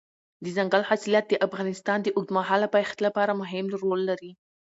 [0.45, 4.31] دځنګل حاصلات د افغانستان د اوږدمهاله پایښت لپاره مهم رول لري.